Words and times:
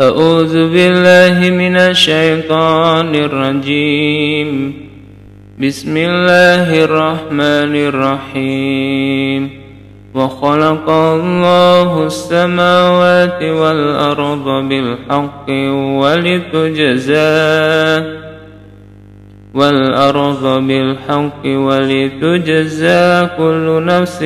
أعوذ 0.00 0.54
بالله 0.54 1.50
من 1.50 1.76
الشيطان 1.76 3.14
الرجيم. 3.14 4.74
بسم 5.58 5.96
الله 5.96 6.84
الرحمن 6.84 7.74
الرحيم. 7.76 9.50
وخلق 10.14 10.90
الله 10.90 12.06
السماوات 12.06 13.42
والأرض 13.42 14.44
بالحق 14.68 15.48
ولتجزى 16.00 17.18
والأرض 19.54 20.44
بالحق 20.66 21.42
ولتجزى 21.44 23.26
كل 23.38 23.84
نفس 23.84 24.22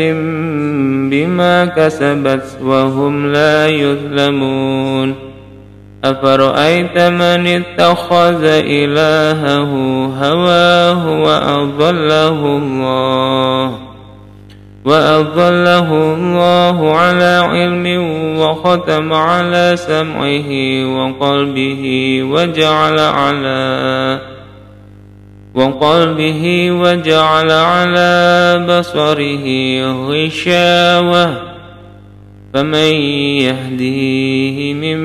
بما 1.11 1.65
كسبت 1.65 2.59
وهم 2.63 3.33
لا 3.33 3.69
يظلمون. 3.69 5.32
أفرأيت 6.05 6.99
من 6.99 7.47
اتخذ 7.47 8.45
إلهه 8.45 9.73
هواه 10.23 11.21
وأضله 11.23 12.47
الله 12.47 13.79
وأضله 14.85 16.15
الله 16.15 16.97
على 16.97 17.43
علم 17.45 17.87
وختم 18.39 19.13
على 19.13 19.73
سمعه 19.77 20.51
وقلبه 20.97 21.85
وجعل 22.23 22.99
على 22.99 24.21
وقلبه 25.55 26.71
وجعل 26.71 27.51
على 27.51 28.65
بصره 28.69 29.47
غشاوة 30.09 31.52
فمن 32.55 32.93
يهديه 33.43 34.75
من 34.75 34.99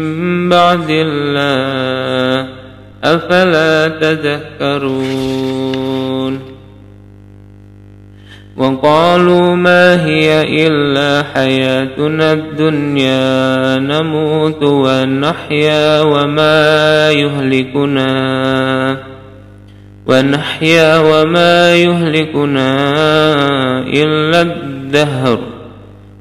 بعد 0.50 0.90
الله 0.90 2.50
أفلا 3.04 3.88
تذكرون 3.88 5.38
وقالوا 8.58 9.56
ما 9.56 10.06
هي 10.06 10.67
إلا 10.67 11.23
حياتنا 11.34 12.34
الدنيا 12.34 13.78
نموت 13.80 14.64
ونحيا 14.64 16.02
وما 16.02 17.11
يهلكنا 17.11 18.08
ونحيا 20.08 21.00
وما 21.00 21.76
يهلكنا 21.76 22.70
إلا 23.88 24.42
الدهر 24.42 25.56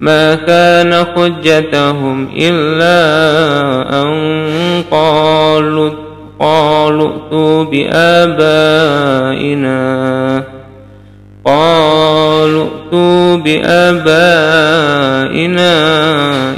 ما 0.00 0.34
كان 0.34 1.04
حجتهم 1.16 2.28
إلا 2.36 2.98
أن 4.02 4.82
قالوا 4.90 5.90
قالوا 6.40 7.10
ائتوا 7.10 7.64
بآبائنا 7.64 9.18
قالوا 11.44 12.64
ائتوا 12.64 13.36
بآبائنا 13.36 14.88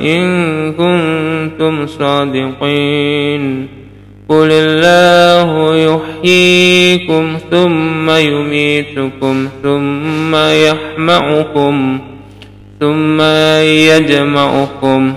إن 0.00 0.72
كنتم 0.72 1.86
صادقين 1.86 3.68
قل 4.28 4.48
الله 4.52 5.76
يحييكم 5.76 7.36
ثم 7.50 8.10
يميتكم 8.10 9.48
ثم 9.62 10.36
يحمعكم 10.36 12.00
ثم 12.80 13.20
يجمعكم. 13.62 15.14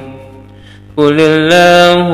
قل 0.97 1.17
الله 1.19 2.09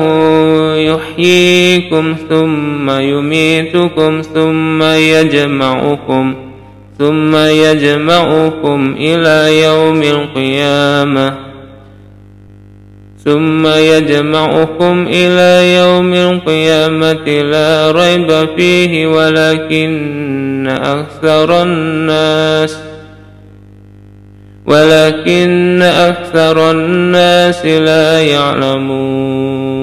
يحييكم 0.76 2.16
ثم 2.28 2.90
يميتكم 2.90 4.22
ثم 4.34 4.82
يجمعكم. 4.82 6.34
ثم 6.98 7.36
يجمعكم 7.36 8.94
إلى 8.98 9.62
يوم 9.62 10.02
القيامة. 10.02 11.50
ثم 13.24 13.66
يجمعكم 13.66 15.06
إلى 15.08 15.74
يوم 15.76 16.14
القيامة 16.14 17.42
لا 17.42 17.90
ريب 17.90 18.48
فيه 18.56 19.06
ولكن 19.06 20.68
أكثر 20.82 21.62
الناس 21.62 22.89
ولكن 24.70 25.82
أكثر 25.82 26.70
الناس 26.70 27.66
لا 27.66 28.20
يعلمون 28.20 29.80